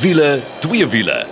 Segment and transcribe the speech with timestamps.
[0.00, 1.26] Wiele, twee wiele.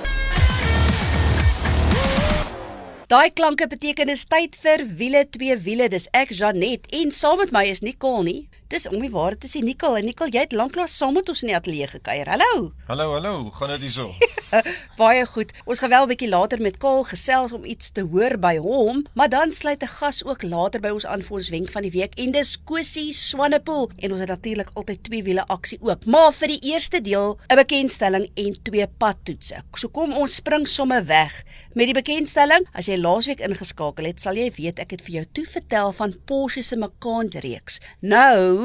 [3.06, 5.86] Daai klanke beteken is tyd vir wiele twee wiele.
[5.88, 8.42] Dis ek Janet en saam met my is Nicole nie.
[8.68, 11.40] Dis om die waarheid te sê Nicole, en Nicole jy het lanklaas saam met ons
[11.40, 12.28] in die ateljee gekuier.
[12.28, 12.66] Hallo.
[12.84, 14.10] Hallo, hallo, gaan dit hierso?
[15.00, 15.54] Baie goed.
[15.64, 19.06] Ons gaan wel 'n bietjie later met Kaal gesels om iets te hoor by hom,
[19.16, 21.90] maar dan sluit 'n gas ook later by ons aan vir ons wenk van die
[21.96, 26.04] week en dis Kosie Swanepoel en ons het natuurlik altyd twee wiele aksie ook.
[26.04, 29.62] Maar vir die eerste deel 'n bekendstelling en twee padtoetse.
[29.76, 32.68] So kom ons spring somme weg met die bekendstelling.
[32.74, 36.14] As jy laasweek ingeskakel het, sal jy weet ek het vir jou toe vertel van
[36.26, 37.80] Porsche se Macan reeks.
[38.00, 38.57] Nou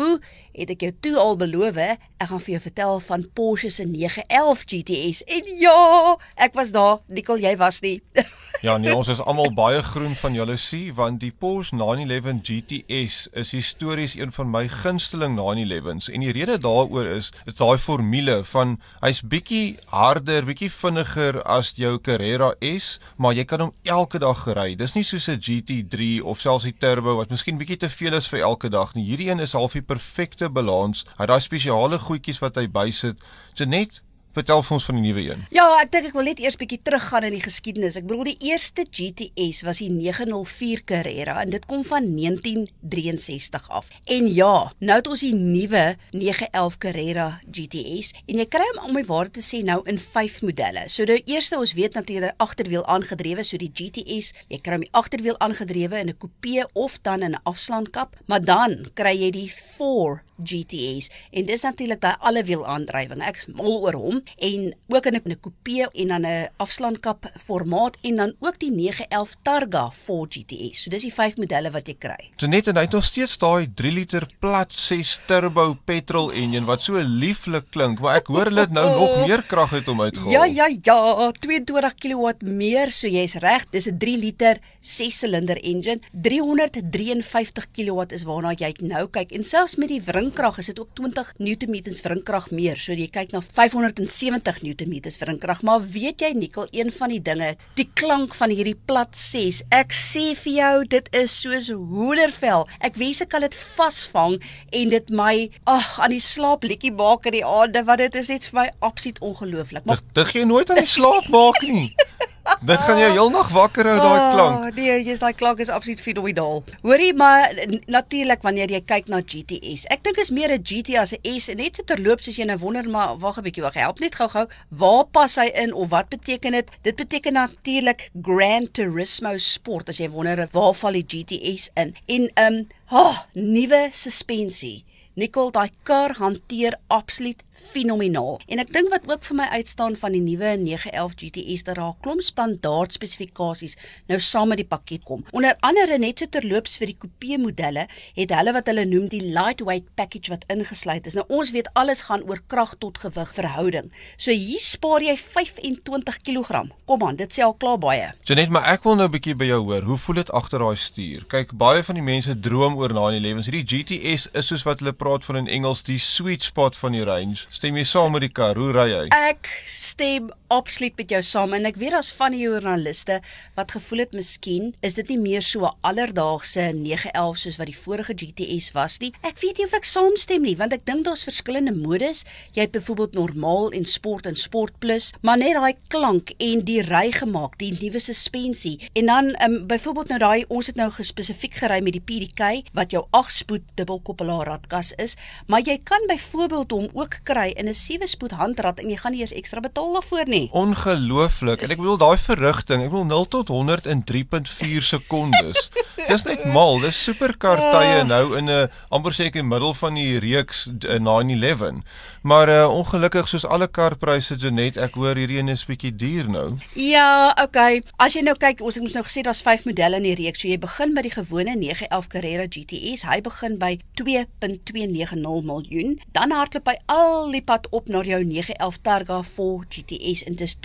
[0.53, 4.65] het ek jou toe al beloof, ek gaan vir jou vertel van Porsche se 911
[4.69, 5.23] GTS.
[5.25, 7.97] En ja, ek was daar, Nicole, jy was nie.
[8.63, 13.49] Ja, nee, ons is almal baie groen van jaloesie want die Porsche 911 GTS is
[13.51, 18.77] histories een van my gunsteling 911s en die rede daaroor is dit daai formule van
[19.01, 24.45] hy's bietjie harder, bietjie vinniger as jou Carrera S, maar jy kan hom elke dag
[24.55, 24.69] ry.
[24.79, 28.31] Dis nie soos 'n GT3 of selfs die turbo wat miskien bietjie te veel is
[28.31, 29.03] vir elke dag nie.
[29.11, 31.03] Hierdie een is half die perfekte balans.
[31.17, 33.19] Hy het daai spesiale goedjies wat hy bysit.
[33.55, 33.99] So net
[34.33, 35.41] Vertel vir ons van die nuwe een.
[35.53, 37.99] Ja, ek dink ek wil net eers bietjie teruggaan in die geskiedenis.
[37.99, 43.91] Ek bedoel die eerste GTS was die 904 Carrera en dit kom van 1963 af.
[44.09, 45.83] En ja, nou het ons die nuwe
[46.17, 50.41] 911 Carrera GTS en jy kry hom om my waarde te sê nou in 5
[50.49, 50.87] modelle.
[50.89, 54.93] So die eerste ons weet natuurlik agterwiel aangedrewe, so die GTS, jy kry hom die
[54.97, 59.51] agterwiel aangedrewe in 'n coupe of dan in 'n afslankap, maar dan kry jy die
[59.51, 63.21] 4 GTS en dis natuurlik daai allewiel aandrywing.
[63.21, 67.97] Ek is mal oor hom en ook in 'n coupe en dan 'n afslankap formaat
[68.01, 70.83] en dan ook die 911 Targa 4 GTS.
[70.83, 72.31] So dis die vyf modelle wat jy kry.
[72.37, 76.65] So net en hy het nog steeds daai 3 liter plat 6 turbo petrol engine
[76.65, 80.31] wat so lieflik klink, maar ek hoor hulle nou nog meer krag uit hom uitgehaal.
[80.31, 83.65] Ja ja ja, 22 kW meer, so jy's reg.
[83.71, 85.99] Dis 'n 3 liter 6 silinder engine.
[86.11, 90.01] 353 kW is waarna jy nou kyk en selfs met die
[90.33, 92.77] wringkrag is dit ook 20 Nm wringkrag meer.
[92.77, 95.61] So jy kyk na 570 Nm wringkrag.
[95.61, 99.61] Maar weet jy Nikkel, een van die dinge, die klank van hierdie plat 6.
[99.69, 102.65] Ek sê vir jou, dit is soos hoendervel.
[102.81, 104.39] Ek wens ek kan dit vasvang
[104.73, 105.35] en dit my
[105.69, 108.67] ag aan die slaap liedjie maak in die aande want dit is net vir my
[108.81, 109.85] absoluut ongelooflik.
[109.85, 111.91] Maar dit gee nooit aan die slaap maak nie.
[112.63, 114.57] Dit gaan jou heel nag wakker hou daai klank.
[114.57, 116.61] Oh, nee, jy's daai klank is absoluut fenomenaal.
[116.83, 117.51] Hoorie, maar
[117.91, 119.85] natuurlik wanneer jy kyk na GTS.
[119.91, 122.45] Ek dink is meer 'n GT as 'n S en net so terloops as jy
[122.45, 124.47] nou wonder maar wag 'n bietjie, wag, help net gou-gou.
[124.69, 126.69] Waar pas hy in of wat beteken dit?
[126.81, 131.95] Dit beteken natuurlik Gran Turismo Sport as jy wonder waar val die GTS in.
[132.07, 134.85] En ehm um, oh, nuwe suspensie.
[135.15, 138.39] Nicole, daai kar hanteer absoluut fenomenaal.
[138.49, 141.93] En ek dink wat ook vir my uitstaan van die nuwe 911 GTS dat daar
[141.93, 145.25] 'n klomp standaard spesifikasies nou saam met die pakket kom.
[145.31, 149.21] Onder andere net so terloops vir die coupe modelle het hulle wat hulle noem die
[149.21, 151.13] lightweight package wat ingesluit is.
[151.13, 153.91] Nou ons weet alles gaan oor krag tot gewig verhouding.
[154.17, 156.65] So hier spaar jy 25 kg.
[156.85, 158.13] Kom aan, dit sê al klaar baie.
[158.23, 159.81] So net maar ek wil nou 'n bietjie by jou hoor.
[159.81, 161.25] Hoe voel dit agter daai stuur?
[161.27, 163.45] Kyk, baie van die mense droom oor 911s.
[163.45, 167.03] Hierdie GTS is soos wat hulle praat van in Engels die sweet spot van die
[167.03, 167.43] range.
[167.51, 168.55] Stem jy saam met die kar?
[168.59, 169.05] Hoe ry hy?
[169.11, 173.15] Ek stem absoluut met jou saam en ek weet daar's van die joernaliste
[173.57, 177.77] wat gevoel het miskien is dit nie meer so 'n alledaagse 911 soos wat die
[177.77, 179.11] vorige GTS was nie.
[179.23, 182.23] Ek weet nie of ek saamstem nie want ek dink daar's verskillende modes.
[182.53, 186.81] Jy het byvoorbeeld normaal en sport en sport plus, maar net daai klank en die
[186.81, 191.53] ry gemaak, die nuwe suspensie en dan um, byvoorbeeld nou daai ons het nou gespesifiek
[191.53, 195.15] gery met die PDK wat jou 8 spoed dubbelkoppelaar radkas is,
[195.47, 199.11] maar jy kan byvoorbeeld hom ook kry in 'n 7 spoed handrat en jy gaan
[199.11, 200.42] nie eers ekstra betaal daarvoor nie.
[200.51, 201.61] Ongelooflik.
[201.61, 205.69] En ek bedoel daai verrigting, ek bedoel 0 tot 100 in 3.4 sekondes.
[206.09, 206.79] Dis net mal.
[206.83, 208.07] Dis superkar tye Ah.
[208.07, 211.83] nou in 'n amper sê ek in middel van die reeks eh, 911.
[212.23, 216.57] Maar uh, ongelukkig soos alle karpryse Janet, ek hoor hierdie een is bietjie duur nou.
[216.73, 217.83] Ja, okay.
[217.97, 220.39] As jy nou kyk, ons het ons nou gesê daar's 5 modelle in die reeks.
[220.41, 223.03] So jy begin by die gewone 911 Carrera GTS.
[223.03, 225.99] Hy begin by 2.290 miljoen.
[226.15, 230.47] Dan hardloop hy al die pad op na jou 911 Targa 4 GTS en dit
[230.47, 230.57] is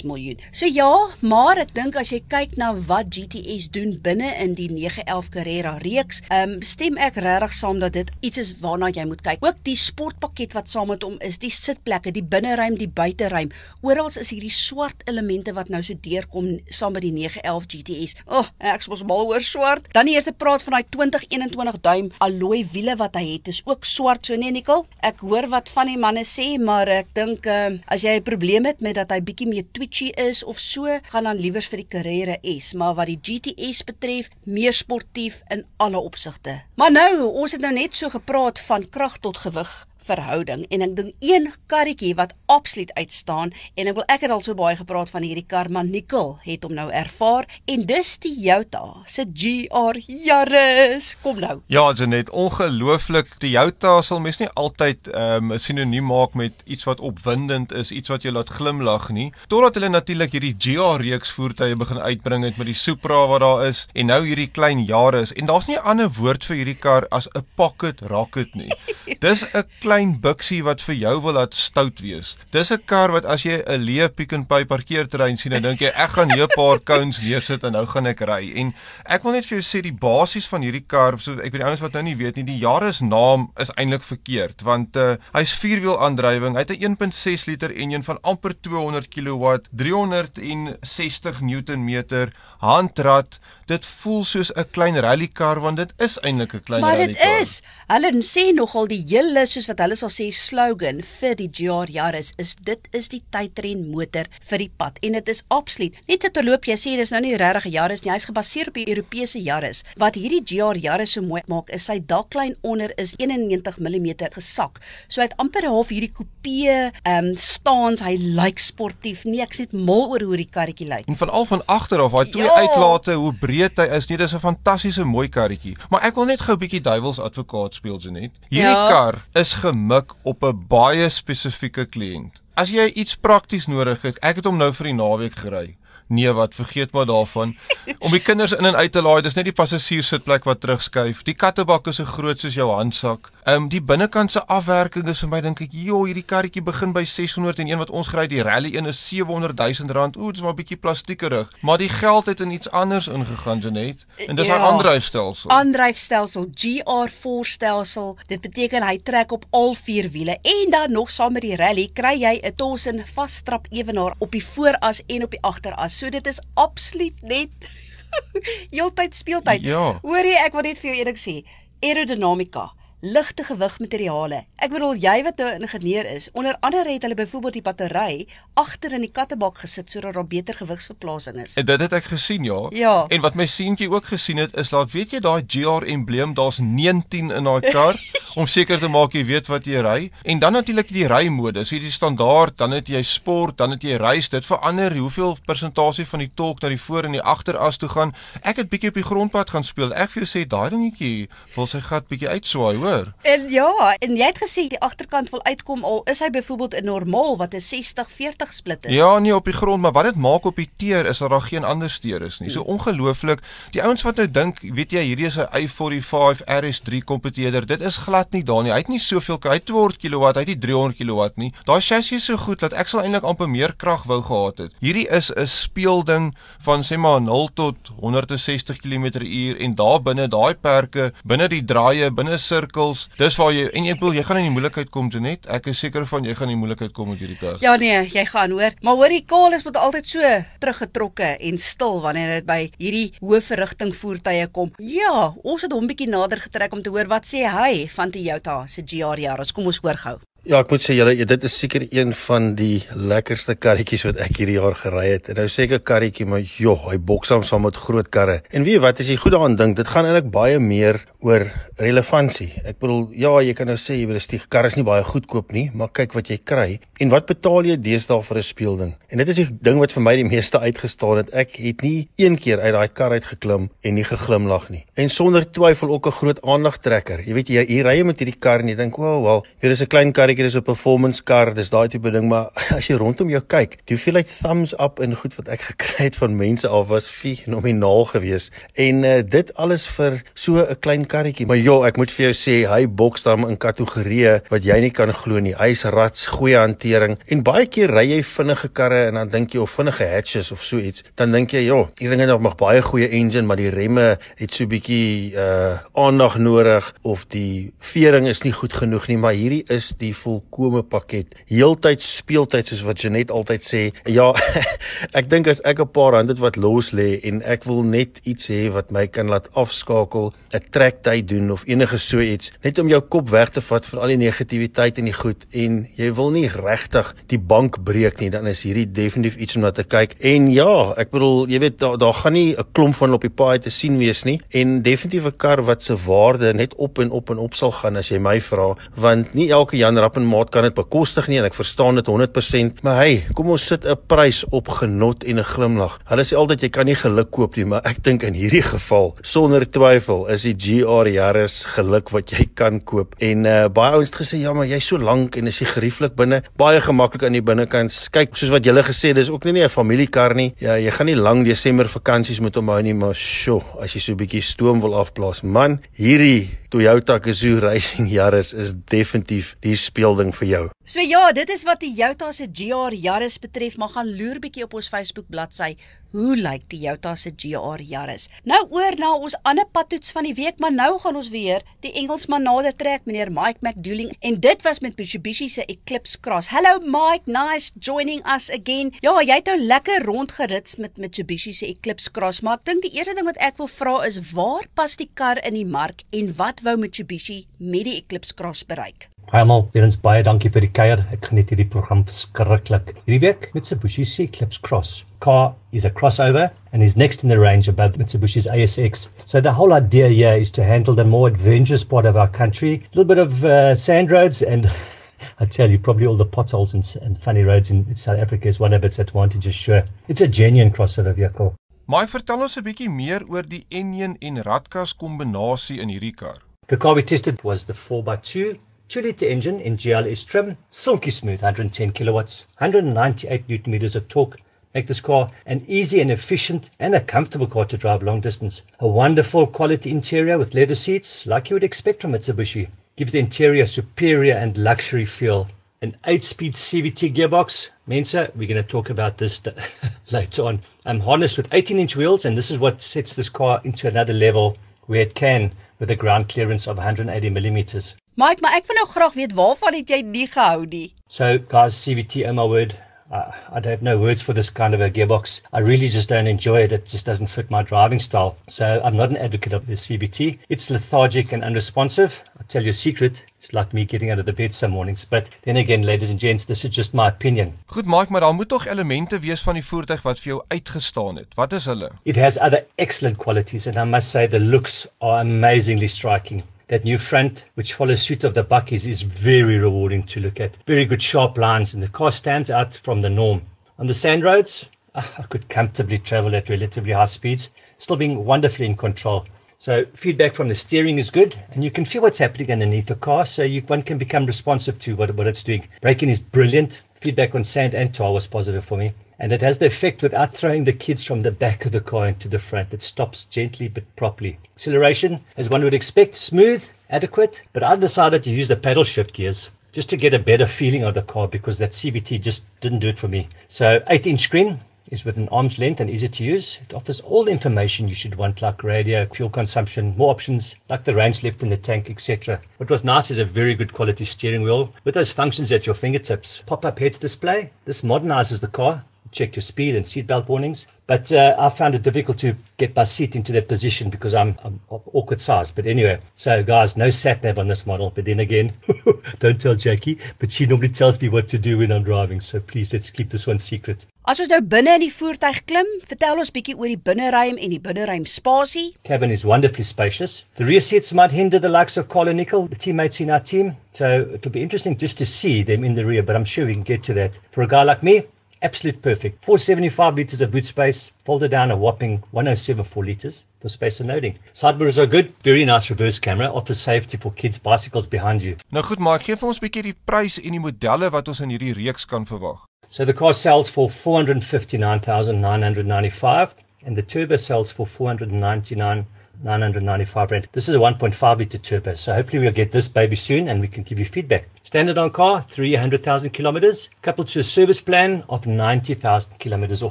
[0.00, 0.38] 2.6 miljoen.
[0.50, 0.90] So ja,
[1.20, 5.76] maar ek dink as jy kyk na wat GTS doen binne in die 911 Carrera
[5.82, 9.44] reeks, ehm um, stem ek regtig saam dat dit iets is waarna jy moet kyk.
[9.44, 13.52] Ook die sportpakket wat saam met hom is, die sitplekke, die binneruim, die buiteruim.
[13.86, 18.16] Oral is hierdie swart elemente wat nou so deurkom saam met die 911 GTS.
[18.26, 19.90] O, oh, ek mos mal oor swart.
[19.94, 23.86] Dan die eerste praat van daai 2021 duim alloy wiele wat hy het is ook
[23.86, 24.86] swart so nee Nicole.
[25.04, 28.66] Ek hoor wat van die manne sê, maar ek dink uh, as jy 'n probleem
[28.66, 31.90] het met dat hy bietjie meer twitchy is of so, gaan dan liewers vir die
[31.96, 36.60] Carrera S, maar wat die GTS betref, meer sportief in alle opsigte.
[36.78, 39.72] Maar nou, ons het nou net so gepraat van krag tot gewig
[40.08, 44.44] verhouding en ek dink een karretjie wat absoluut uitstaan en ek wil ek het al
[44.44, 48.38] so baie gepraat van hierdie kar maar Nicole het hom nou ervaar en dis die
[48.38, 51.58] Toyota se GR Yaris kom nou.
[51.66, 56.54] Ja Janet ongelooflik die Toyota sal mens nie altyd ehm, 'n um, sinoniem maak met
[56.64, 61.02] iets wat opwindend is iets wat jou laat glimlag nie totdat hulle natuurlik hierdie GR
[61.02, 64.84] reeks voertuie begin uitbring het met die Supra wat daar is en nou hierdie klein
[64.84, 68.70] Yaris en daar's nie 'n ander woord vir hierdie kar as 'n pocket rocket nie.
[69.18, 72.36] Dis 'n klein buksie wat vir jou wil laat stout wees.
[72.52, 75.80] Dis 'n kar wat as jy 'n leë Pick n Pay parkeerterrein sien, dan dink
[75.80, 78.52] jy ek gaan hier 'n paar cones neersit en nou gaan ek ry.
[78.54, 78.74] En
[79.06, 81.64] ek wil net vir jou sê die basies van hierdie kar, so ek weet die
[81.64, 85.52] ouens wat nou nie weet nie, die Yaris naam is eintlik verkeerd want uh, hy's
[85.52, 86.54] vierwiel aandrywing.
[86.54, 93.38] Hy het 'n 1.6 liter enjin van amper 200 kW, 360 Newtonmeter, handrat.
[93.68, 97.06] Dit voel soos 'n klein rallykar want dit is eintlik 'n klein rallykar.
[97.06, 97.60] Maar dit is.
[97.86, 102.32] Hulle sê nogal die hele soos wat hulle sal sê slogan vir die GR Yaris
[102.38, 104.96] is dit is die tydren motor vir die pad.
[105.02, 105.94] En dit is absoluut.
[106.08, 108.12] Net te terloop jy sê dis nou nie regtig 'n Yaris nie.
[108.12, 112.00] Hy's gebaseer op die Europese Yaris wat hierdie GR Yaris so mooi maak is sy
[112.00, 114.80] daklyn onder is 91 mm gesak.
[115.08, 118.00] So hy het amper half hierdie coupe ehm um, staans.
[118.00, 119.24] Hy lyk sportief.
[119.24, 121.06] Nee ek sê mal oor hoe die karretjie lyk.
[121.06, 122.54] En veral van agter af daai twee ja.
[122.54, 126.40] uitlate hoe breed hy is nee dis 'n fantastiese mooi karretjie maar ek wil net
[126.40, 128.88] gou 'n bietjie duiwels advokaat speel Janet hierdie ja.
[128.88, 132.42] kar is gemik op 'n baie spesifieke kliënt.
[132.58, 135.66] As jy iets prakties nodig het, ek het hom nou vir die naweek gery.
[136.08, 137.56] Nee, wat vergeet maar daarvan.
[137.98, 141.20] Om die kinders in en uit te laai, dis net die passasier sitplek wat terugskuif.
[141.22, 143.28] Die kattebak is so groot soos jou handsak.
[143.48, 146.90] Ehm um, die binnekant se afwerking is vir my dink ek, joh, hierdie karretjie begin
[146.92, 150.16] by 601 wat ons gery, die rally een is 700 000 rand.
[150.16, 154.04] Ooh, dis maar 'n bietjie plastiekerig, maar die geld het in iets anders ingegaan, Janet.
[154.26, 155.50] En dis 'n ja, aandryfstelsel.
[155.50, 158.16] Aandryfstelsel GR4 stelsel.
[158.26, 161.90] Dit beteken hy trek op al vier wiele en dan nog saam met die rally
[161.92, 165.98] kry jy 'n Tosin vasstrap ewenaar op die vooras en op die agteras.
[165.98, 167.70] So dit is absoluut net
[168.74, 169.62] heeltyd speeltyd.
[169.64, 169.98] Ja.
[170.02, 171.42] Hoorie, ek wil net vir jou eendag sê,
[171.84, 174.40] aerodinamika ligte gewig materiale.
[174.58, 178.26] Ek bedoel jy wat 'n nou ingenieur is, onder andere het hulle byvoorbeeld die battery
[178.54, 181.54] agter in die kattebak gesit sodat daar beter gewigsverplasing is.
[181.54, 182.66] En dit het ek gesien, ja.
[182.70, 183.06] ja.
[183.08, 186.58] En wat my seentjie ook gesien het is laat weet jy daai GR embleem, daar's
[186.58, 187.94] 19 in daai kar
[188.36, 190.10] om seker te maak jy weet wat jy ry.
[190.28, 194.30] En dan natuurlik die rymodus, hierdie standaard, dan het jy sport, dan het jy race.
[194.30, 198.14] Dit verander hoeveel persentasie van die tolk na die voor en die agteras toe gaan.
[198.42, 199.94] Ek het bietjie op die grondpad gaan speel.
[199.94, 203.12] Ek vir jou sê daai dingetjie wil sy gat bietjie uitswaai, hoor.
[203.28, 203.70] En ja,
[204.00, 207.54] en jy het gesê die agterkant wil uitkom al is hy byvoorbeeld 'n normaal wat
[207.54, 208.94] 'n 60-40 split is.
[208.94, 211.42] Ja, nee op die grond, maar wat dit maak op die teer is dat daar
[211.42, 212.50] geen ander steur is nie.
[212.50, 212.72] So hmm.
[212.72, 213.40] ongelooflik.
[213.70, 217.66] Die ouens wat nou dink, weet jy, hierdie is 'n i45 RS3 kompeteerder.
[217.66, 218.72] Dit is glad nie daar nie.
[218.72, 221.52] Hy het nie soveel hy het 200 kW, hy het nie 300 kW nie.
[221.64, 224.72] Daai chassis is so goed dat ek sal eintlik amper meer krag wou gehad het.
[224.80, 230.54] Hierdie is 'n speelding van sê maar 0 tot 160 km/h en daar binne daai
[230.54, 233.08] perke, binne die draaie, binne sirkel winkels.
[233.18, 235.46] Dis waar jy en ek bedoel jy gaan in die moeilikheid kom toe net.
[235.50, 237.58] Ek is seker van jy gaan in die moeilikheid kom met hierdie kar.
[237.62, 238.74] Ja nee, jy gaan hoor.
[238.82, 240.32] Maar hoor die kaal is met altyd so
[240.62, 244.72] teruggetrokke en stil wanneer dit by hierdie hoë verrigting voertuie kom.
[244.78, 248.24] Ja, ons het hom bietjie nader getrek om te hoor wat sê hy van die
[248.28, 249.52] Toyota se GR jare.
[249.52, 250.27] Kom ons hoor gou.
[250.48, 254.38] Ja, ek moet sê julle dit is seker een van die lekkerste karretjies wat ek
[254.40, 255.26] hierdie jaar gery het.
[255.28, 258.40] En nou sê ek 'n karretjie, maar joh, hy boksam saam met groot karre.
[258.50, 261.44] En weet jy wat, as jy goed daaraan dink, dit gaan eintlik baie meer oor
[261.76, 262.52] relevantie.
[262.64, 265.02] Ek bedoel, ja, jy kan nou sê jy wil 'n stieg kar is nie baie
[265.04, 266.80] goedkoop nie, maar kyk wat jy kry.
[266.98, 268.94] En wat betaal jy deesdae vir 'n speelding?
[269.10, 271.34] En dit is die ding wat vir my die meeste uitgestaan het.
[271.34, 274.84] Ek het nie een keer uit daai kar uit geklim en nie geglimlag nie.
[274.96, 277.20] En sonder twyfel ook 'n groot aandagtrekker.
[277.26, 279.70] Jy weet jy hier ry jy met hierdie kar en jy dink, "Wow, wel, hier
[279.70, 282.86] is 'n klein karretjie seker dis 'n performance kar, dis daai tipe ding, maar as
[282.86, 286.36] jy rondom jou kyk, die hoeveelheid thumbs up en goed wat ek gekry het van
[286.36, 288.52] mense af was fenomenaal geweest.
[288.74, 291.46] En uh, dit alles vir so 'n klein karretjie.
[291.46, 294.90] Maar ja, ek moet vir jou sê, hy boks dan in kategorieë wat jy nie
[294.90, 295.54] kan glo nie.
[295.58, 299.60] Hy's rats, goeie hantering en baie keer ry jy vinnige karre en dan dink jy
[299.60, 302.82] of vinnige hatches of so iets, dan dink jy, ja, hierdie ding het nog baie
[302.82, 308.42] goeie engine, maar die remme het so bietjie uh aandag nodig of die vering is
[308.44, 311.34] nie goed genoeg nie, maar hierdie is die volkomme pakket.
[311.48, 313.82] Heeltyd speeltyd soos wat Janet altyd sê.
[314.10, 314.30] Ja,
[315.18, 318.48] ek dink as ek 'n paar het wat los lê en ek wil net iets
[318.52, 322.88] hê wat my kan laat afskakel, 'n trektyd doen of enige so iets, net om
[322.88, 326.30] jou kop weg te vat van al die negatiwiteit en die goed en jy wil
[326.30, 330.16] nie regtig die bank breek nie, dan is hierdie definitief iets om na te kyk.
[330.20, 333.30] En ja, ek bedoel, jy weet daar daar gaan nie 'n klomp van op die
[333.30, 337.10] paai te sien wees nie en definitief 'n kar wat se waarde net op en
[337.10, 340.64] op en op sal gaan as jy my vra, want nie elke Jan Rappenmaat kan
[340.64, 344.44] dit bekostig nie en ek verstaan dit 100%, maar hey, kom ons sit 'n prys
[344.48, 346.00] op genot en 'n glimlag.
[346.08, 349.14] Hulle sê altyd jy kan nie geluk koop nie, maar ek dink in hierdie geval
[349.20, 353.14] sonder twyfel is die GR Yaris geluk wat jy kan koop.
[353.18, 356.16] En uh, baie ouens het gesê ja, maar jy's so lank en is jy gerieflik
[356.16, 358.08] binne, baie gemaklik aan die binnekant.
[358.10, 360.54] Kyk, soos wat julle gesê, dis ook nie 'n familiekar nie.
[360.58, 364.00] Ja, jy gaan nie lang Desember vakansies met hom hou nie, maar sjo, as jy
[364.00, 369.76] so 'n bietjie stoom wil afblaas, man, hierdie Toyota Gazoo Racing Yaris is definitief die
[369.76, 370.64] speelding vir jou.
[370.88, 374.62] So ja, dit is wat die Toyota se GR Yaris betref, maar gaan loer bietjie
[374.64, 375.74] op ons Facebook bladsy.
[376.16, 378.30] Hoe lyk die Toyota se GR Yaris?
[378.48, 381.92] Nou oor na ons ander padtoets van die week, maar nou gaan ons weer die
[381.92, 386.48] Engelsman nader trek, meneer Mike McDooling, en dit was met Mitsubishi se Eclipse Cross.
[386.54, 388.94] Hello Mike, nice joining us again.
[389.04, 392.94] Ja, jy het nou lekker rondgerits met Mitsubishi se Eclipse Cross, maar ek dink die
[392.96, 396.32] eerste ding wat ek wil vra is waar pas die kar in die mark en
[396.40, 399.10] wat wou Mitsubishi met die Eclipse Cross bereik?
[399.30, 401.00] Weer eens baie dankie vir die kuier.
[401.12, 402.94] Ek geniet hierdie program verskriklik.
[403.04, 405.04] Hierdie week Mitsubishi Eclipse Cross.
[405.20, 409.08] Car is a crossover and is next in the range above Mitsubishi's ASX.
[409.26, 412.76] So the whole idea here is to handle the more adventurous part of our country,
[412.76, 414.70] a little bit of uh, sand roads and
[415.40, 418.58] I tell you, probably all the potholes and, and funny roads in South Africa is
[418.58, 419.84] one of its advantages, sure.
[420.08, 421.54] It's a genuine crossover vehicle.
[421.84, 426.40] Maar vertel ons 'n bietjie meer oor die enjin en radkas kombinasie in hierdie kar.
[426.68, 428.58] The car we tested was the 4x2
[428.90, 434.40] 2 litre engine in GLS trim, silky smooth 110 kilowatts, 198 newton meters of torque.
[434.74, 438.64] Make this car an easy and efficient and a comfortable car to drive long distance.
[438.80, 442.68] A wonderful quality interior with leather seats, like you would expect from Mitsubishi.
[442.96, 445.48] Gives the interior superior and luxury feel.
[445.82, 447.68] An 8-speed CVT gearbox.
[447.86, 449.42] Mensa, we're going to talk about this
[450.10, 450.60] later on.
[450.86, 454.56] I'm harnessed with 18-inch wheels, and this is what sets this car into another level
[454.86, 457.94] where it can with a ground clearance of 180 millimeters.
[458.18, 460.88] Mike, maar ek wil nou graag weet waarvan het jy nie gehou nie?
[461.06, 462.72] So, guys, CVT, oh my word,
[463.14, 465.36] uh, I don't have no words for this kind of a gearbox.
[465.52, 466.72] I really just don't enjoy it.
[466.72, 468.34] It just doesn't fit my driving style.
[468.48, 470.40] So, I'm not an advocate of the CVT.
[470.48, 472.24] It's lethargic and unresponsive.
[472.40, 473.24] I'll tell you a secret.
[473.36, 475.04] It's like me getting out of the bed some mornings.
[475.04, 477.54] But then again, ladies and gents, this is just my opinion.
[477.68, 481.22] Goed, Mike, maar daar moet tog elemente wees van die voertuig wat vir jou uitgestaan
[481.22, 481.38] het.
[481.38, 481.94] Wat is hulle?
[482.02, 486.42] It has other excellent qualities, and I must say the looks are amazingly striking.
[486.68, 490.54] That new front, which follows suit of the Buckies, is very rewarding to look at.
[490.66, 493.40] Very good sharp lines, and the car stands out from the norm.
[493.78, 498.22] On the sand roads, ah, I could comfortably travel at relatively high speeds, still being
[498.22, 499.24] wonderfully in control.
[499.56, 502.96] So feedback from the steering is good, and you can feel what's happening underneath the
[502.96, 505.66] car, so you, one can become responsive to what, what it's doing.
[505.80, 506.82] Braking is brilliant.
[507.00, 508.92] Feedback on sand and tar was positive for me.
[509.20, 512.08] And it has the effect without throwing the kids from the back of the car
[512.08, 512.72] into the front.
[512.72, 514.38] It stops gently but properly.
[514.54, 519.12] Acceleration, as one would expect, smooth, adequate, but I decided to use the paddle shift
[519.12, 522.78] gears just to get a better feeling of the car because that CVT just didn't
[522.80, 523.28] do it for me.
[523.48, 526.60] So 8 inch screen is within arm's length and easy to use.
[526.68, 530.84] It offers all the information you should want like radio, fuel consumption, more options like
[530.84, 532.40] the range left in the tank, etc.
[532.56, 535.74] What was nice is a very good quality steering wheel with those functions at your
[535.74, 536.42] fingertips.
[536.46, 537.50] Pop-up heads display.
[537.64, 540.66] This modernizes the car check your speed and seatbelt warnings.
[540.88, 544.38] But uh, I found it difficult to get my seat into that position because I'm,
[544.42, 545.50] I'm of awkward size.
[545.50, 547.92] But anyway, so guys, no sat nav on this model.
[547.94, 548.54] But then again,
[549.18, 552.22] don't tell Jackie, but she normally tells me what to do when I'm driving.
[552.22, 553.84] So please let's keep this one secret.
[554.08, 557.52] As ons nou binne in die voertuig klim, vertel ons bietjie oor die binneruim en
[557.52, 558.70] die binneruim spasie.
[558.88, 560.22] Cabin is wonderfully spacious.
[560.40, 563.20] The rear seats might hinder the likes of Carl and Nickel, the teammates in our
[563.20, 563.58] team.
[563.72, 566.54] So it'll be interesting just to see them in the rear, but I'm sure we
[566.54, 567.20] can get to that.
[567.32, 568.06] For a guy like me,
[568.42, 569.24] absolute perfect.
[569.24, 574.18] 475 liters of boot space, folded down a whopping 1074 liters for space and loading.
[574.32, 578.36] Side mirrors are good, very nice reverse camera, offers safety for kids bicycles behind you.
[578.50, 581.20] Nou goed, maar gee vir ons 'n bietjie die prys en die modelle wat ons
[581.20, 582.38] in hierdie reeks kan verwag.
[582.68, 586.34] So the car sells for 459,995
[586.66, 588.86] and the turbo sells for 499
[589.22, 590.28] 995 rand.
[590.32, 593.48] This is a 1.5 litre turbo, so hopefully we'll get this baby soon and we
[593.48, 594.28] can give you feedback.
[594.44, 599.70] Standard on car, 300,000 kilometers, coupled to a service plan of 90,000 kilometers or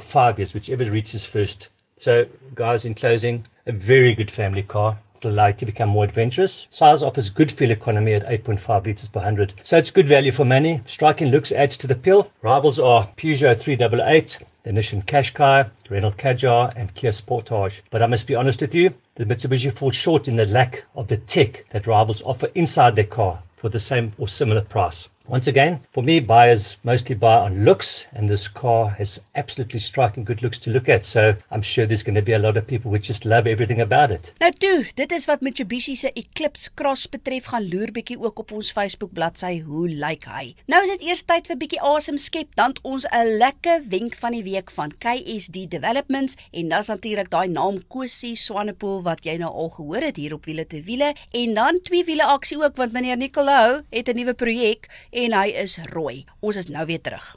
[0.00, 1.70] five years, whichever reaches first.
[1.96, 6.66] So, guys, in closing, a very good family car, allow it to become more adventurous.
[6.70, 9.54] Size offers good fuel economy at 8.5 litres per 100.
[9.62, 10.80] So it's good value for money.
[10.86, 12.30] Striking looks adds to the appeal.
[12.42, 14.38] Rivals are Peugeot 388,
[14.68, 17.80] the Nissan Qashqai, Renault Kadjar and Kia Sportage.
[17.88, 21.08] But I must be honest with you, the Mitsubishi falls short in the lack of
[21.08, 25.08] the tech that rivals offer inside their car for the same or similar price.
[25.28, 30.24] Once again, for me, buyers mostly buy on looks, and this car has absolutely striking
[30.24, 31.04] good looks to look at.
[31.04, 33.82] So I'm sure there's going to be a lot of people who just love everything
[33.82, 34.32] about it.
[34.40, 38.54] Nou toe, dit is wat Mitsubishi se Eclipse Cross betref, gaan loer bietjie ook op
[38.56, 40.54] ons Facebook bladsy hoe lyk hy.
[40.72, 44.32] Nou is dit eers tyd vir bietjie asem skep, dan ons 'n lekker wenk van
[44.32, 49.52] die week van KSD Developments en dan natuurlik daai naam Kosie Swanepoel wat jy nou
[49.52, 52.92] al gehoor het hier op wiele te wiele en dan twee wiele aksie ook want
[52.92, 54.88] meneer Nicolou het 'n nuwe projek
[55.24, 56.24] en hy is rooi.
[56.40, 57.36] Ons is nou weer terug.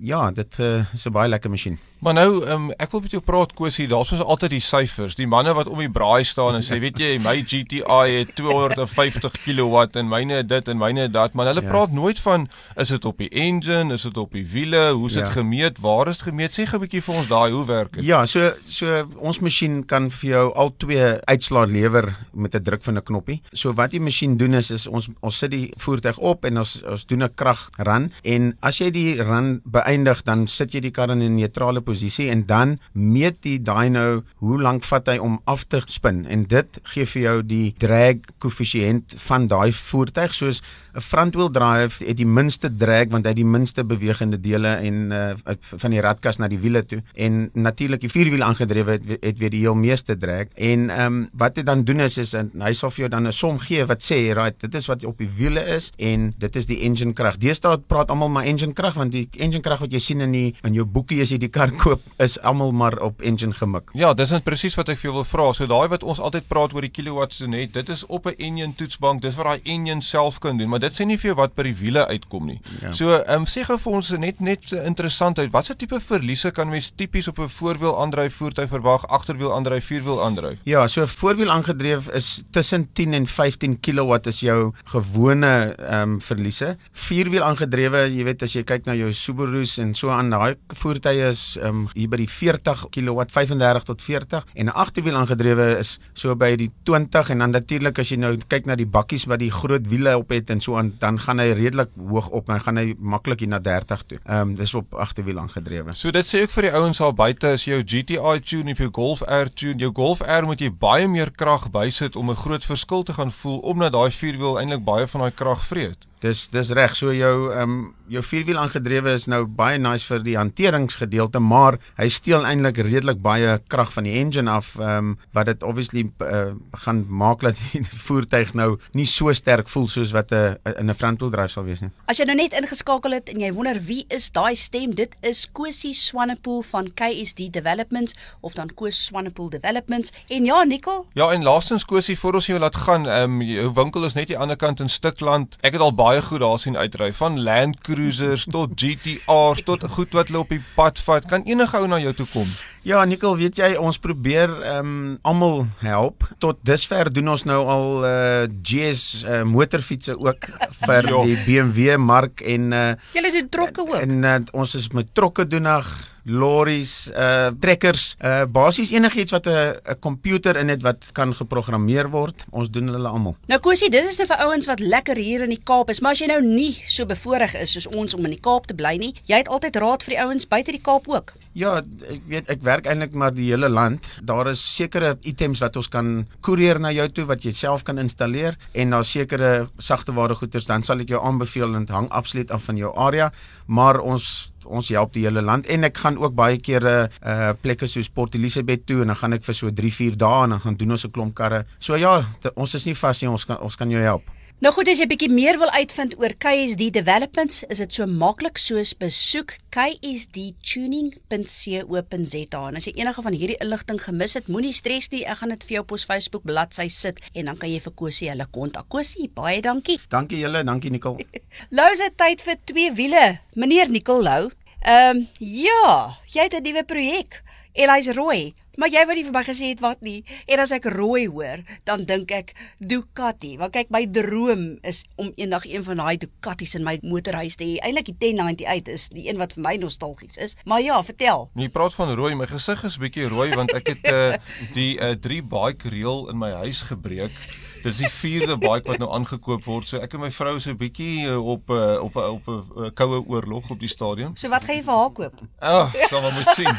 [0.00, 1.78] ja, dit uh, is 'n baie lekker masjien.
[2.02, 5.28] Maar nou, um, ek wil met jou praat Kosie, daar's mos altyd die syfers, die
[5.30, 9.84] manne wat om die braai staan en sê, weet jy, my GTI het 250 kW
[10.00, 11.70] en myne dit en myne dat, maar hulle ja.
[11.70, 12.48] praat nooit van
[12.82, 15.30] is dit op die engine, is dit op die wiele, hoe's dit ja.
[15.36, 16.56] gemeet, waar is dit gemeet?
[16.56, 18.02] Sê gou 'n bietjie vir ons daai hoe werk dit?
[18.08, 22.82] Ja, so so ons masjien kan vir jou al twee uitslae lewer met 'n druk
[22.82, 23.42] van 'n knoppie.
[23.54, 26.82] So wat die masjien doen is is ons ons sit die voertuig op en ons
[26.82, 30.90] ons doen 'n krag run en as jy die run beëindig, dan sit jy die
[30.90, 31.91] kar in 'n neutrale posisie
[32.30, 36.26] en dan meet die dyno hoe lank vat hy om af te spin.
[36.26, 40.62] En dit gee vir jou die drag koëffisiënt van daai voertuig soos
[40.94, 44.76] 'n front wheel drive het die minste drag want hy het die minste bewegende dele
[44.82, 49.06] en uh, van die radkas na die wiele toe en natuurlik die vierwiel aangedrewe het,
[49.20, 52.34] het weer die heel meeste drag en ehm um, wat dit dan doen is is
[52.34, 55.18] hy sal vir jou dan 'n som gee wat sê right dit is wat op
[55.18, 57.38] die wiele is en dit is die engine krag.
[57.42, 60.54] Deesdae praat almal maar engine krag want die engine krag wat jy sien in die
[60.66, 63.92] in jou boekie as jy die kar koop is almal maar op engine gemik.
[63.98, 65.50] Ja, dis net presies wat ek vir jou wil vra.
[65.56, 68.36] So daai wat ons altyd praat oor die kilowatts so net, dit is op 'n
[68.38, 69.22] engine toetsbank.
[69.22, 71.66] Dis wat daai engine self kan doen, maar dit sê nie vir jou wat by
[71.68, 72.58] die wiele uitkom nie.
[72.82, 72.92] Ja.
[72.92, 75.50] So, ehm um, sê gou vir ons net net interessant uit.
[75.54, 80.22] Watse tipe verliese kan mens tipies op 'n voorwiel aandryf voertuig verwag, agterwiel aandryf, vierwiel
[80.24, 80.58] aandryf?
[80.64, 86.20] Ja, so voorwiel aangedrewe is tussen 10 en 15 kW is jou gewone ehm um,
[86.20, 86.76] verliese.
[86.92, 91.28] Vierwiel aangedrewe, jy weet as jy kyk na jou Subaru's en so aan daai voertuie
[91.30, 95.78] is uh, um, hier by die 40 kW 35 tot 40 en 'n agterwiel aangedrewe
[95.78, 99.26] is so by die 20 en dan natuurlik as jy nou kyk na die bakkies
[99.30, 102.48] wat die groot wiele op het en so aan dan gaan hy redelik hoog op
[102.48, 104.18] en gaan hy maklik hier na 30 toe.
[104.24, 105.94] Ehm um, dis op agterwiel aangedrewe.
[105.94, 108.90] So dit sê ek vir die ouens al buite as jou GTI tune of jou
[108.92, 112.64] Golf R tune, jou Golf R moet jy baie meer krag bysit om 'n groot
[112.64, 116.11] verskil te gaan voel omdat daai vierwiel eintlik baie van daai krag vreet.
[116.22, 116.94] Dis dis reg.
[116.96, 121.78] So jou ehm um, jou vierwiel aangedrewe is nou baie nice vir die hanteringsgedeelte, maar
[121.96, 126.04] hy steel eintlik redelik baie krag van die engine af, ehm um, wat dit obviously
[126.20, 126.52] uh,
[126.84, 130.90] gaan maak dat die voertuig nou nie so sterk voel soos wat 'n uh, in
[130.90, 131.90] 'n frontwheel drive sal wees nie.
[132.06, 135.48] As jy nou net ingeskakel het en jy wonder wie is daai stem, dit is
[135.52, 140.12] Kosie Swanepoel van KSD Developments of dan Koos Swanepoel Developments.
[140.28, 141.04] En ja, Nicole.
[141.14, 144.28] Ja, en laastens Kosie, voor ons jou laat gaan, ehm um, jou winkel is net
[144.28, 145.56] die ander kant in Stikland.
[145.60, 149.86] Ek het al baie baie goed daar sien uitry van Land Cruisers tot GTR's tot
[149.94, 151.24] goed wat hulle op die pad vat.
[151.30, 152.50] Kan enige ou na jou toe kom?
[152.82, 156.24] Ja, Nikkel, weet jy, ons probeer ehm um, almal help.
[156.42, 160.48] Tot dusver doen ons nou al uh GS uh, motorfietsse ook
[160.88, 161.20] vir ja.
[161.22, 164.00] die BMW mark en uh Julle doen trokke ook.
[164.00, 165.92] En uh, ons is met trokke doenig
[166.26, 172.10] lorries, uh trekkers, uh basies enigiets wat 'n 'n komputer in het wat kan geprogrammeer
[172.10, 172.44] word.
[172.50, 173.36] Ons doen hulle almal.
[173.46, 176.12] Nou Kosie, dit is net vir ouens wat lekker hier in die Kaap is, maar
[176.12, 178.96] as jy nou nie so bevoorreg is soos ons om in die Kaap te bly
[178.96, 181.32] nie, jy het altyd raad vir die ouens buite die Kaap ook.
[181.52, 184.06] Ja, ek weet ek werk eintlik maar die hele land.
[184.24, 186.12] Daar is sekere items wat ons kan
[186.44, 190.86] koerier na jou toe wat jy self kan installeer en daar sekere sagteware goederes dan
[190.86, 193.30] sal ek jou aanbeveel en hang absoluut af van jou area,
[193.66, 196.94] maar ons ons help die hele land en ek gaan ook baie kere
[197.26, 200.44] uh plekke soos Port Elizabeth toe en dan gaan ek vir so 3 4 dae
[200.44, 201.64] en dan gaan doen ons 'n klomp karre.
[201.80, 204.22] So ja, te, ons is nie vas nie, ons kan ons kan jou help.
[204.62, 208.60] Nou goed, as jy bietjie meer wil uitvind oor KSD Developments, is dit so maklik
[208.62, 212.60] soos besoek ksdtuning.co.za.
[212.68, 215.66] En as jy enige van hierdie inligting gemis het, moenie stres nie, ek gaan dit
[215.66, 218.86] vir jou op ons Facebook bladsy sit en dan kan jy vir Kosie hulle kontak.
[218.86, 219.98] Kosie, baie dankie.
[220.14, 221.26] Dankie julle, dankie Nicole.
[221.80, 223.42] Lou se tyd vir twee wiele.
[223.58, 224.54] Meneer Nicole Lou.
[224.86, 227.42] Ehm um, ja, jy het 'n nuwe projek.
[227.74, 228.54] Elys Rooi.
[228.80, 230.22] Maar jy wou nie vir my gesê het wat nie.
[230.48, 233.56] En as ek rooi hoor, dan dink ek Ducati.
[233.60, 237.66] Want kyk, my droom is om eendag een van daai Ducatis in my motorhuis te
[237.68, 237.76] hê.
[237.84, 240.56] Eintlik die 1098 is die een wat vir my nostalgies is.
[240.64, 241.50] Maar ja, vertel.
[241.60, 244.40] Jy praat van rooi, my gesig is bietjie rooi want ek het uh,
[244.78, 247.36] die 'n uh, 3 bike reël in my huis gebreek.
[247.82, 249.88] Dit is die vierde bike wat nou aangekoop word.
[249.88, 252.84] So ek en my vrou is 'n bietjie op 'n uh, op 'n op 'n
[252.84, 254.36] uh, koue oorlog op die stadion.
[254.36, 255.34] So wat gaan jy vir haar koop?
[255.58, 256.76] Ag, oh, dan moet sien.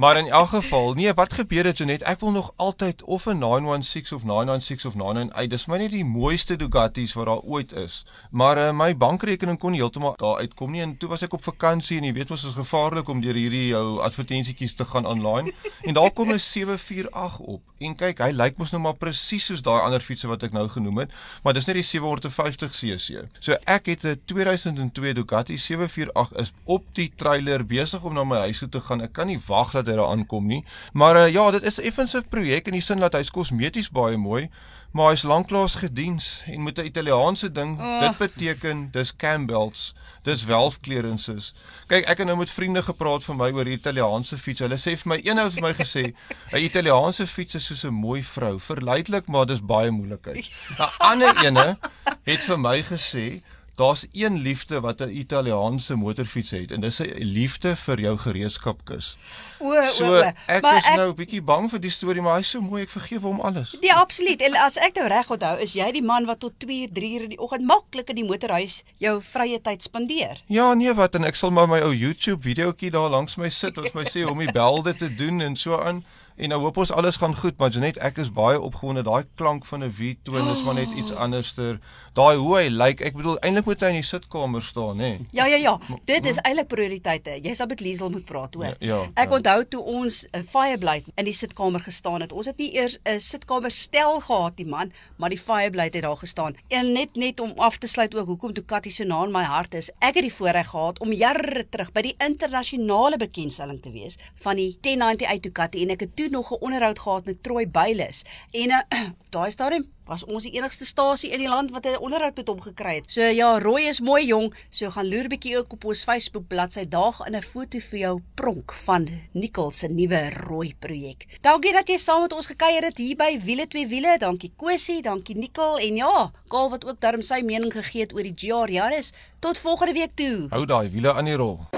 [0.00, 2.02] Maar in elk geval, nee, wat gebeur het Jonet?
[2.02, 5.48] Ek wil nog altyd of 'n 916 of 996 of 998.
[5.50, 8.06] Dis my net die mooiste Ducatis wat daar ooit is.
[8.30, 11.98] Maar uh, my bankrekening kon heeltemal daar uitkom nie en toe was ek op vakansie
[11.98, 15.94] en jy weet mos is gevaarlik om deur hierdie jou advertensietjies te gaan online en
[15.94, 17.62] daar kom 'n 748 op.
[17.78, 20.66] En kyk, hy lyk mos nou maar presies soos daai ander fietsse wat ek nou
[20.70, 23.26] genoem het, maar dis net die 750 cc.
[23.38, 28.38] So ek het 'n 2002 Ducati 748 is op die trailer besig om na my
[28.48, 29.02] huis toe te gaan.
[29.02, 30.64] Ek kan nie wag dat hy daar aankom nie.
[30.92, 34.16] Maar uh, ja, dit is effens 'n projek in die sin dat hy's kosmeties baie
[34.16, 34.50] mooi,
[34.92, 37.78] maar hy's lanklaas gediens en met 'n Italiaanse ding.
[37.80, 38.00] Oh.
[38.00, 41.54] Dit beteken dis Campbells, dis valve clearances.
[41.86, 44.60] Kyk, ek het nou met vriende gepraat van my oor die Italiaanse fiets.
[44.60, 46.14] Hulle sê vir my een ou het vir my gesê,
[46.52, 50.50] 'n Italiaanse fiets is soos 'n mooi vrou, verleidelik, maar dis baie moeilikheid.
[50.78, 51.78] 'n Ander ene
[52.24, 53.42] het vir my gesê
[53.80, 59.16] Daar's een liefde wat 'n Italiaanse motorfiets het en dis 'n liefde vir jou gereedskapkis.
[59.58, 60.32] O, so, o, o.
[60.46, 62.82] Ek maar is ek, nou 'n bietjie bang vir die storie, maar hy's so mooi,
[62.82, 63.76] ek vergewe hom alles.
[63.80, 64.40] Nee, absoluut.
[64.42, 67.22] En as ek nou reg onthou, is jy die man wat tot 2, 3 uur
[67.22, 70.42] in die oggend maklik in die motorhuis jou vrye tyd spandeer.
[70.46, 73.76] Ja, nee, wat en ek sal maar my ou YouTube videoetjie daar langs my sit
[73.76, 76.04] wat my sê om die belde te doen en so aan.
[76.40, 79.02] En nou hoop ons alles gaan goed, maar Janet, ek is baie opgewonde.
[79.04, 81.80] Daai klank van 'n V-toon is maar net iets anderster.
[82.16, 85.10] Daai hoe hy lyk, like, ek bedoel eintlik moet hy in die sitkamer staan, nê?
[85.10, 85.26] Nee.
[85.30, 85.98] Ja, ja, ja.
[86.08, 87.36] Dit is eintlik prioriteite.
[87.44, 88.64] Jy sal met Liesel moet praat, hoor.
[88.64, 89.36] Ja, ja, ek ja.
[89.36, 92.32] onthou toe ons 'n fireblade in die sitkamer gestaan het.
[92.32, 96.16] Ons het nie eers 'n sitkamer stel gehad nie, man, maar die fireblade het daar
[96.16, 96.56] gestaan.
[96.68, 99.44] En net net om af te sluit ook hoekom toe Katie so na in my
[99.44, 99.90] hart is.
[100.00, 104.56] Ek het die voorreg gehad om jare terug by die internasionale bekendstelling te wees van
[104.56, 108.70] die 1098 Ducati en ek het toe nog 'n onderhoud gehad met Troy Byles en
[108.70, 108.78] uh,
[109.22, 112.48] op daai stadium was ons die enigste stasie in die land wat 'n onderhoud met
[112.48, 113.10] hom gekry het.
[113.10, 116.88] So ja, Roy is mooi jong, so gaan loer bietjie ook op ons Facebook bladsy
[116.88, 121.26] daag in 'n foto vir jou pronk van Nicole se nuwe Roy projek.
[121.40, 124.18] Dankie dat jy saam met ons gekuier het hier by Wiele twee wiele.
[124.18, 128.22] Dankie Kosie, dankie Nicole en ja, Kaal wat ook darm sy mening gegee het oor
[128.22, 129.12] die GR Yaris.
[129.38, 130.46] Tot volgende week toe.
[130.50, 131.70] Hou daai wiele aan die rol.